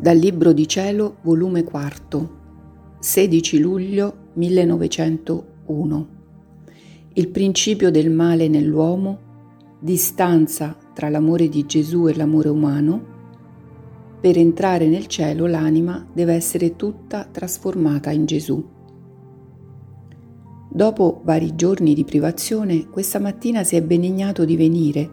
Dal 0.00 0.16
Libro 0.16 0.52
di 0.52 0.68
Cielo, 0.68 1.16
volume 1.22 1.64
4, 1.64 2.30
16 3.00 3.58
luglio 3.58 4.28
1901. 4.34 6.08
Il 7.14 7.28
principio 7.30 7.90
del 7.90 8.08
male 8.08 8.46
nell'uomo, 8.46 9.18
distanza 9.80 10.76
tra 10.94 11.08
l'amore 11.08 11.48
di 11.48 11.66
Gesù 11.66 12.06
e 12.06 12.14
l'amore 12.14 12.48
umano. 12.48 13.04
Per 14.20 14.38
entrare 14.38 14.86
nel 14.86 15.08
cielo 15.08 15.46
l'anima 15.46 16.06
deve 16.12 16.34
essere 16.34 16.76
tutta 16.76 17.24
trasformata 17.24 18.12
in 18.12 18.24
Gesù. 18.24 18.64
Dopo 20.70 21.22
vari 21.24 21.56
giorni 21.56 21.94
di 21.94 22.04
privazione, 22.04 22.86
questa 22.86 23.18
mattina 23.18 23.64
si 23.64 23.74
è 23.74 23.82
benignato 23.82 24.44
di 24.44 24.56
venire, 24.56 25.10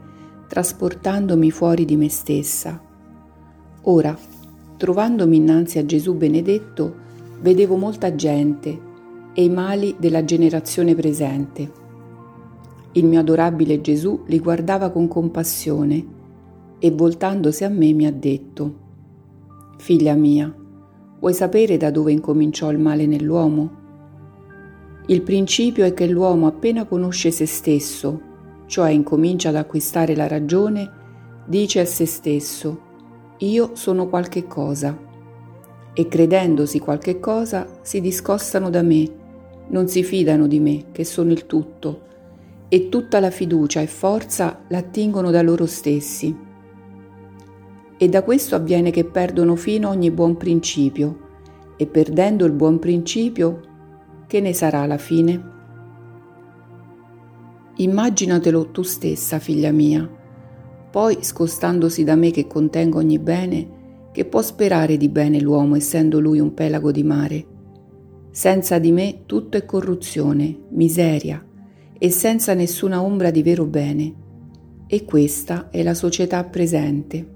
trasportandomi 0.47 1.49
fuori 1.49 1.85
di 1.85 1.95
me 1.95 2.09
stessa. 2.09 2.79
Ora, 3.87 4.15
Trovandomi 4.77 5.37
innanzi 5.37 5.79
a 5.79 5.85
Gesù 5.85 6.15
benedetto, 6.15 6.95
vedevo 7.39 7.77
molta 7.77 8.13
gente 8.15 8.79
e 9.33 9.43
i 9.43 9.49
mali 9.49 9.95
della 9.97 10.25
generazione 10.25 10.95
presente. 10.95 11.71
Il 12.93 13.05
mio 13.05 13.19
adorabile 13.19 13.81
Gesù 13.81 14.23
li 14.27 14.39
guardava 14.39 14.89
con 14.89 15.07
compassione 15.07 16.05
e 16.79 16.91
voltandosi 16.91 17.63
a 17.63 17.69
me 17.69 17.93
mi 17.93 18.05
ha 18.05 18.11
detto, 18.11 18.83
Figlia 19.77 20.13
mia, 20.13 20.53
vuoi 21.19 21.33
sapere 21.33 21.77
da 21.77 21.91
dove 21.91 22.11
incominciò 22.11 22.71
il 22.71 22.79
male 22.79 23.05
nell'uomo? 23.05 23.83
Il 25.07 25.21
principio 25.21 25.85
è 25.85 25.93
che 25.93 26.07
l'uomo 26.07 26.47
appena 26.47 26.85
conosce 26.85 27.31
se 27.31 27.45
stesso, 27.45 28.21
cioè 28.65 28.89
incomincia 28.89 29.49
ad 29.49 29.55
acquistare 29.55 30.15
la 30.15 30.27
ragione, 30.27 30.89
dice 31.45 31.81
a 31.81 31.85
se 31.85 32.05
stesso, 32.05 32.79
io 33.39 33.71
sono 33.73 34.07
qualche 34.07 34.47
cosa 34.47 34.97
e 35.93 36.07
credendosi 36.07 36.79
qualche 36.79 37.19
cosa 37.19 37.67
si 37.81 37.99
discostano 37.99 38.69
da 38.69 38.81
me, 38.81 39.09
non 39.67 39.87
si 39.87 40.03
fidano 40.03 40.47
di 40.47 40.59
me 40.59 40.85
che 40.91 41.03
sono 41.03 41.31
il 41.31 41.45
tutto 41.45 42.01
e 42.69 42.89
tutta 42.89 43.19
la 43.19 43.31
fiducia 43.31 43.81
e 43.81 43.87
forza 43.87 44.61
l'attingono 44.69 45.31
da 45.31 45.41
loro 45.41 45.65
stessi. 45.65 46.35
E 47.97 48.09
da 48.09 48.23
questo 48.23 48.55
avviene 48.55 48.91
che 48.91 49.05
perdono 49.05 49.55
fino 49.55 49.89
ogni 49.89 50.11
buon 50.11 50.37
principio 50.37 51.23
e 51.77 51.87
perdendo 51.87 52.45
il 52.45 52.51
buon 52.53 52.79
principio, 52.79 53.61
che 54.27 54.39
ne 54.39 54.53
sarà 54.53 54.81
alla 54.81 54.97
fine? 54.97 55.53
Immaginatelo 57.77 58.71
tu 58.71 58.81
stessa, 58.81 59.39
figlia 59.39 59.71
mia, 59.71 60.09
poi, 60.95 61.17
scostandosi 61.19 62.05
da 62.05 62.15
me 62.15 62.31
che 62.31 62.47
contengo 62.47 62.99
ogni 62.99 63.19
bene, 63.19 63.67
che 64.13 64.23
può 64.23 64.41
sperare 64.41 64.95
di 64.95 65.09
bene 65.09 65.41
l'uomo 65.41 65.75
essendo 65.75 66.21
lui 66.21 66.39
un 66.39 66.53
pelago 66.53 66.89
di 66.93 67.03
mare? 67.03 67.45
Senza 68.31 68.79
di 68.79 68.93
me 68.93 69.23
tutto 69.25 69.57
è 69.57 69.65
corruzione, 69.65 70.57
miseria 70.69 71.45
e 71.97 72.09
senza 72.09 72.53
nessuna 72.53 73.03
ombra 73.03 73.29
di 73.29 73.43
vero 73.43 73.65
bene. 73.65 74.13
E 74.87 75.03
questa 75.03 75.69
è 75.69 75.83
la 75.83 75.93
società 75.93 76.41
presente. 76.45 77.27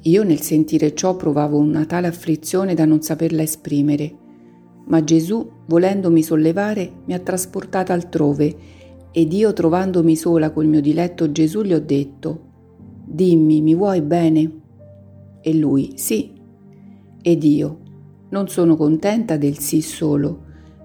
Io 0.00 0.22
nel 0.22 0.40
sentire 0.40 0.94
ciò 0.94 1.16
provavo 1.16 1.58
una 1.58 1.84
tale 1.84 2.06
afflizione 2.06 2.72
da 2.72 2.86
non 2.86 3.02
saperla 3.02 3.42
esprimere, 3.42 4.16
ma 4.86 5.04
Gesù, 5.04 5.46
volendomi 5.66 6.22
sollevare, 6.22 6.90
mi 7.04 7.12
ha 7.12 7.18
trasportata 7.18 7.92
altrove 7.92 8.56
ed 9.16 9.32
io 9.32 9.52
trovandomi 9.52 10.16
sola 10.16 10.50
col 10.50 10.66
mio 10.66 10.80
diletto 10.80 11.30
Gesù 11.30 11.62
gli 11.62 11.72
ho 11.72 11.78
detto, 11.78 12.40
dimmi, 13.04 13.60
mi 13.60 13.76
vuoi 13.76 14.02
bene? 14.02 14.60
E 15.40 15.54
lui, 15.54 15.92
sì. 15.94 16.32
Ed 17.22 17.44
io, 17.44 17.78
non 18.30 18.48
sono 18.48 18.74
contenta 18.74 19.36
del 19.36 19.58
sì 19.58 19.82
solo, 19.82 20.42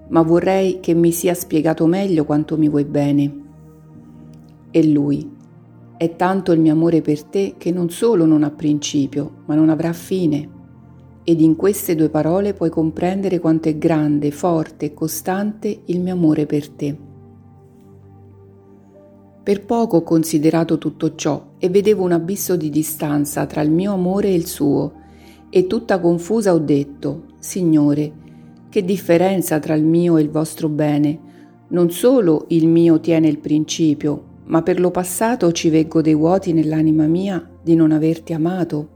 ma 0.09 0.21
vorrei 0.21 0.79
che 0.79 0.93
mi 0.93 1.11
sia 1.11 1.33
spiegato 1.33 1.87
meglio 1.87 2.23
quanto 2.23 2.55
mi 2.55 2.69
vuoi 2.69 2.85
bene. 2.85 3.41
E 4.69 4.85
lui, 4.85 5.27
è 5.97 6.15
tanto 6.15 6.51
il 6.51 6.59
mio 6.59 6.73
amore 6.73 7.01
per 7.01 7.23
te 7.23 7.55
che 7.57 7.71
non 7.71 7.89
solo 7.89 8.25
non 8.25 8.43
ha 8.43 8.51
principio, 8.51 9.37
ma 9.47 9.55
non 9.55 9.69
avrà 9.69 9.91
fine. 9.91 10.47
Ed 11.23 11.41
in 11.41 11.55
queste 11.55 11.95
due 11.95 12.09
parole 12.09 12.53
puoi 12.53 12.69
comprendere 12.69 13.39
quanto 13.39 13.69
è 13.69 13.77
grande, 13.79 14.29
forte 14.29 14.85
e 14.85 14.93
costante 14.93 15.81
il 15.85 15.99
mio 15.99 16.13
amore 16.13 16.45
per 16.45 16.69
te. 16.69 17.07
Per 19.49 19.65
poco 19.65 19.97
ho 19.97 20.03
considerato 20.03 20.77
tutto 20.77 21.15
ciò 21.15 21.53
e 21.57 21.69
vedevo 21.69 22.03
un 22.03 22.11
abisso 22.11 22.55
di 22.55 22.69
distanza 22.69 23.47
tra 23.47 23.61
il 23.61 23.71
mio 23.71 23.93
amore 23.93 24.27
e 24.27 24.35
il 24.35 24.45
suo, 24.45 24.93
e 25.49 25.65
tutta 25.65 25.99
confusa 25.99 26.53
ho 26.53 26.59
detto, 26.59 27.23
Signore, 27.39 28.11
che 28.69 28.85
differenza 28.85 29.57
tra 29.57 29.73
il 29.73 29.83
mio 29.83 30.17
e 30.17 30.21
il 30.21 30.29
vostro 30.29 30.69
bene? 30.69 31.19
Non 31.69 31.89
solo 31.89 32.45
il 32.49 32.67
mio 32.67 32.99
tiene 32.99 33.27
il 33.27 33.39
principio, 33.39 34.23
ma 34.43 34.61
per 34.61 34.79
lo 34.79 34.91
passato 34.91 35.51
ci 35.51 35.71
veggo 35.71 36.03
dei 36.03 36.13
vuoti 36.13 36.53
nell'anima 36.53 37.07
mia 37.07 37.43
di 37.59 37.73
non 37.73 37.91
averti 37.91 38.33
amato. 38.33 38.89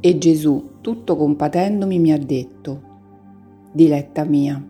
E 0.00 0.18
Gesù, 0.18 0.70
tutto 0.80 1.14
compatendomi, 1.14 2.00
mi 2.00 2.10
ha 2.10 2.18
detto, 2.18 2.82
Diletta 3.70 4.24
mia, 4.24 4.60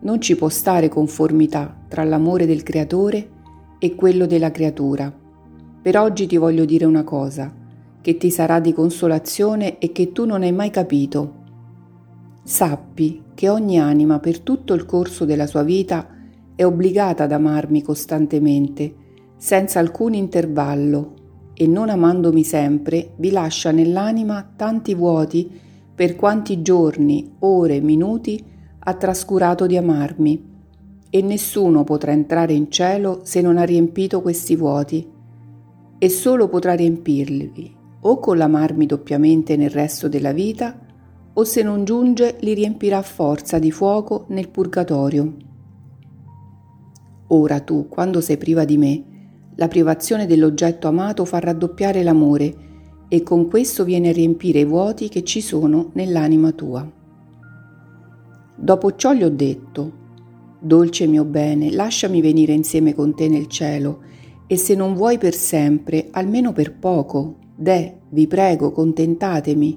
non 0.00 0.20
ci 0.22 0.36
può 0.36 0.48
stare 0.48 0.88
conformità 0.88 1.84
tra 1.86 2.02
l'amore 2.02 2.46
del 2.46 2.62
Creatore 2.62 3.36
e 3.80 3.94
quello 3.96 4.26
della 4.26 4.52
creatura. 4.52 5.12
Per 5.82 5.98
oggi 5.98 6.26
ti 6.26 6.36
voglio 6.36 6.66
dire 6.66 6.84
una 6.84 7.02
cosa, 7.02 7.52
che 8.02 8.16
ti 8.18 8.30
sarà 8.30 8.60
di 8.60 8.72
consolazione 8.72 9.78
e 9.78 9.90
che 9.90 10.12
tu 10.12 10.26
non 10.26 10.42
hai 10.42 10.52
mai 10.52 10.70
capito. 10.70 11.38
Sappi 12.44 13.22
che 13.34 13.48
ogni 13.48 13.80
anima 13.80 14.18
per 14.20 14.40
tutto 14.40 14.74
il 14.74 14.84
corso 14.84 15.24
della 15.24 15.46
sua 15.46 15.62
vita 15.62 16.08
è 16.54 16.64
obbligata 16.64 17.24
ad 17.24 17.32
amarmi 17.32 17.82
costantemente, 17.82 18.94
senza 19.38 19.78
alcun 19.78 20.12
intervallo, 20.12 21.14
e 21.54 21.66
non 21.66 21.88
amandomi 21.88 22.44
sempre 22.44 23.14
vi 23.16 23.30
lascia 23.30 23.70
nell'anima 23.70 24.52
tanti 24.56 24.94
vuoti 24.94 25.50
per 25.94 26.16
quanti 26.16 26.60
giorni, 26.62 27.36
ore, 27.40 27.80
minuti 27.80 28.42
ha 28.78 28.94
trascurato 28.94 29.66
di 29.66 29.76
amarmi 29.76 30.49
e 31.10 31.22
nessuno 31.22 31.82
potrà 31.84 32.12
entrare 32.12 32.52
in 32.52 32.70
cielo 32.70 33.20
se 33.24 33.40
non 33.40 33.58
ha 33.58 33.64
riempito 33.64 34.22
questi 34.22 34.54
vuoti, 34.56 35.06
e 35.98 36.08
solo 36.08 36.48
potrà 36.48 36.74
riempirli 36.74 37.76
o 38.02 38.18
con 38.18 38.38
l'amarmi 38.38 38.86
doppiamente 38.86 39.56
nel 39.56 39.70
resto 39.70 40.08
della 40.08 40.32
vita, 40.32 40.78
o 41.32 41.44
se 41.44 41.62
non 41.62 41.84
giunge 41.84 42.36
li 42.40 42.54
riempirà 42.54 42.98
a 42.98 43.02
forza 43.02 43.58
di 43.58 43.70
fuoco 43.70 44.24
nel 44.28 44.48
purgatorio. 44.48 45.36
Ora 47.28 47.60
tu, 47.60 47.88
quando 47.88 48.20
sei 48.20 48.38
priva 48.38 48.64
di 48.64 48.78
me, 48.78 49.04
la 49.56 49.68
privazione 49.68 50.26
dell'oggetto 50.26 50.88
amato 50.88 51.24
fa 51.24 51.38
raddoppiare 51.38 52.02
l'amore 52.02 52.68
e 53.08 53.22
con 53.22 53.48
questo 53.48 53.84
viene 53.84 54.08
a 54.08 54.12
riempire 54.12 54.60
i 54.60 54.64
vuoti 54.64 55.08
che 55.08 55.22
ci 55.22 55.40
sono 55.40 55.90
nell'anima 55.94 56.52
tua. 56.52 56.88
Dopo 58.56 58.96
ciò 58.96 59.12
gli 59.12 59.22
ho 59.22 59.30
detto, 59.30 59.92
Dolce 60.62 61.06
mio 61.06 61.24
bene, 61.24 61.72
lasciami 61.72 62.20
venire 62.20 62.52
insieme 62.52 62.94
con 62.94 63.14
te 63.14 63.28
nel 63.28 63.46
cielo, 63.46 64.02
e 64.46 64.56
se 64.58 64.74
non 64.74 64.94
vuoi 64.94 65.16
per 65.16 65.34
sempre, 65.34 66.08
almeno 66.10 66.52
per 66.52 66.76
poco, 66.76 67.36
deh, 67.56 68.00
vi 68.10 68.26
prego, 68.26 68.70
contentatemi. 68.70 69.76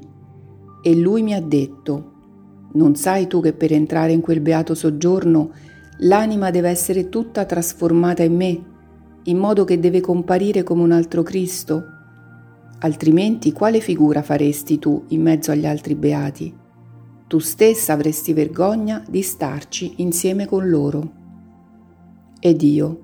E 0.81 0.95
lui 0.95 1.21
mi 1.21 1.33
ha 1.33 1.41
detto, 1.41 2.11
non 2.73 2.95
sai 2.95 3.27
tu 3.27 3.39
che 3.39 3.53
per 3.53 3.71
entrare 3.71 4.11
in 4.11 4.19
quel 4.19 4.41
beato 4.41 4.75
soggiorno 4.75 5.51
l'anima 5.99 6.49
deve 6.49 6.69
essere 6.69 7.07
tutta 7.07 7.45
trasformata 7.45 8.24
in 8.24 8.36
me, 8.36 8.63
in 9.24 9.38
modo 9.38 9.63
che 9.63 9.79
deve 9.79 10.01
comparire 10.01 10.63
come 10.63 10.81
un 10.81 10.91
altro 10.91 11.24
Cristo? 11.24 11.83
Altrimenti 12.79 13.53
quale 13.53 13.79
figura 13.79 14.21
faresti 14.21 14.79
tu 14.79 15.06
in 15.09 15.21
mezzo 15.21 15.51
agli 15.51 15.65
altri 15.65 15.95
beati? 15.95 16.62
Tu 17.33 17.39
stessa 17.39 17.94
avresti 17.94 18.31
vergogna 18.31 19.03
di 19.09 19.24
starci 19.24 19.94
insieme 19.97 20.45
con 20.45 20.69
loro. 20.69 21.12
Ed 22.39 22.62
io. 22.62 23.01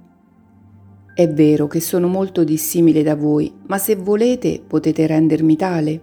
È 1.15 1.27
vero 1.27 1.65
che 1.65 1.79
sono 1.79 2.07
molto 2.07 2.43
dissimile 2.43 3.01
da 3.01 3.15
voi, 3.15 3.51
ma 3.65 3.79
se 3.79 3.95
volete 3.95 4.61
potete 4.61 5.07
rendermi 5.07 5.55
tale. 5.55 6.01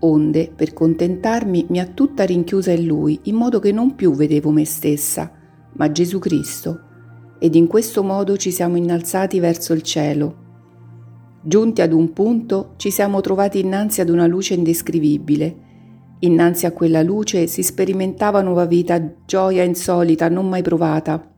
Onde, 0.00 0.50
per 0.56 0.72
contentarmi, 0.72 1.66
mi 1.68 1.78
ha 1.78 1.86
tutta 1.86 2.24
rinchiusa 2.24 2.72
in 2.72 2.84
lui, 2.84 3.20
in 3.22 3.36
modo 3.36 3.60
che 3.60 3.70
non 3.70 3.94
più 3.94 4.12
vedevo 4.12 4.50
me 4.50 4.64
stessa, 4.64 5.30
ma 5.74 5.92
Gesù 5.92 6.18
Cristo, 6.18 6.80
ed 7.38 7.54
in 7.54 7.68
questo 7.68 8.02
modo 8.02 8.36
ci 8.36 8.50
siamo 8.50 8.76
innalzati 8.76 9.38
verso 9.38 9.72
il 9.72 9.82
cielo. 9.82 10.36
Giunti 11.44 11.80
ad 11.80 11.92
un 11.92 12.12
punto, 12.12 12.72
ci 12.74 12.90
siamo 12.90 13.20
trovati 13.20 13.60
innanzi 13.60 14.00
ad 14.00 14.08
una 14.08 14.26
luce 14.26 14.54
indescrivibile, 14.54 15.65
Innanzi 16.20 16.64
a 16.64 16.72
quella 16.72 17.02
luce 17.02 17.46
si 17.46 17.62
sperimentava 17.62 18.40
nuova 18.40 18.64
vita, 18.64 19.00
gioia 19.26 19.62
insolita, 19.62 20.28
non 20.28 20.48
mai 20.48 20.62
provata. 20.62 21.34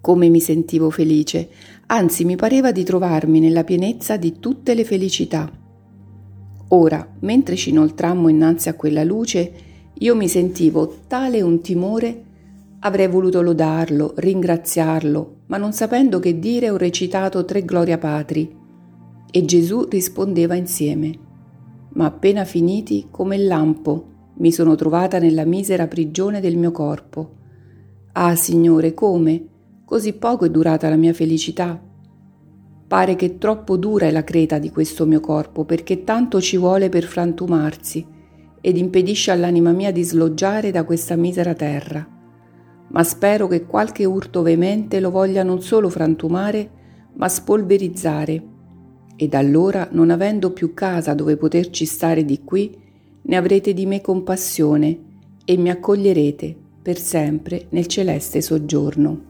Come 0.00 0.28
mi 0.28 0.40
sentivo 0.40 0.90
felice, 0.90 1.48
anzi 1.86 2.24
mi 2.24 2.36
pareva 2.36 2.72
di 2.72 2.84
trovarmi 2.84 3.40
nella 3.40 3.64
pienezza 3.64 4.18
di 4.18 4.38
tutte 4.38 4.74
le 4.74 4.84
felicità. 4.84 5.50
Ora, 6.68 7.08
mentre 7.20 7.56
ci 7.56 7.70
inoltrammo 7.70 8.28
innanzi 8.28 8.68
a 8.68 8.74
quella 8.74 9.02
luce, 9.02 9.52
io 9.94 10.14
mi 10.14 10.28
sentivo 10.28 10.98
tale 11.06 11.40
un 11.40 11.60
timore, 11.62 12.24
avrei 12.80 13.08
voluto 13.08 13.40
lodarlo, 13.40 14.12
ringraziarlo, 14.14 15.36
ma 15.46 15.56
non 15.56 15.72
sapendo 15.72 16.18
che 16.20 16.38
dire 16.38 16.68
ho 16.68 16.76
recitato 16.76 17.44
tre 17.46 17.64
Gloria 17.64 17.96
Patri. 17.96 18.54
E 19.30 19.44
Gesù 19.44 19.86
rispondeva 19.88 20.54
insieme. 20.54 21.27
Ma 21.90 22.06
appena 22.06 22.44
finiti, 22.44 23.08
come 23.10 23.36
il 23.36 23.46
lampo, 23.46 24.16
mi 24.38 24.52
sono 24.52 24.74
trovata 24.74 25.18
nella 25.18 25.44
misera 25.44 25.86
prigione 25.86 26.40
del 26.40 26.56
mio 26.56 26.70
corpo. 26.70 27.36
Ah, 28.12 28.36
Signore, 28.36 28.94
come? 28.94 29.46
Così 29.84 30.12
poco 30.12 30.44
è 30.44 30.50
durata 30.50 30.88
la 30.88 30.96
mia 30.96 31.12
felicità. 31.12 31.80
Pare 32.86 33.16
che 33.16 33.38
troppo 33.38 33.76
dura 33.76 34.06
è 34.06 34.10
la 34.10 34.24
creta 34.24 34.58
di 34.58 34.70
questo 34.70 35.06
mio 35.06 35.20
corpo, 35.20 35.64
perché 35.64 36.04
tanto 36.04 36.40
ci 36.40 36.56
vuole 36.56 36.88
per 36.88 37.04
frantumarsi 37.04 38.06
ed 38.60 38.76
impedisce 38.76 39.30
all'anima 39.30 39.72
mia 39.72 39.92
di 39.92 40.02
sloggiare 40.02 40.70
da 40.70 40.84
questa 40.84 41.16
misera 41.16 41.54
terra. 41.54 42.06
Ma 42.90 43.04
spero 43.04 43.46
che 43.46 43.66
qualche 43.66 44.04
urto 44.04 44.42
veemente 44.42 45.00
lo 45.00 45.10
voglia 45.10 45.42
non 45.42 45.60
solo 45.60 45.88
frantumare, 45.88 46.70
ma 47.14 47.28
spolverizzare. 47.28 48.42
Ed 49.20 49.34
allora, 49.34 49.88
non 49.90 50.10
avendo 50.10 50.52
più 50.52 50.74
casa 50.74 51.12
dove 51.12 51.36
poterci 51.36 51.84
stare 51.86 52.24
di 52.24 52.44
qui, 52.44 52.72
ne 53.20 53.36
avrete 53.36 53.74
di 53.74 53.84
me 53.84 54.00
compassione 54.00 54.96
e 55.44 55.56
mi 55.56 55.70
accoglierete 55.70 56.54
per 56.80 56.98
sempre 56.98 57.66
nel 57.70 57.88
celeste 57.88 58.40
soggiorno. 58.40 59.27